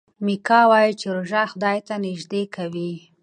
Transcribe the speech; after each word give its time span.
میکا 0.25 0.59
وايي 0.69 0.91
چې 0.99 1.07
روژه 1.15 1.43
خدای 1.51 1.77
ته 1.87 1.95
نژدې 2.05 2.43
کوي. 2.55 2.93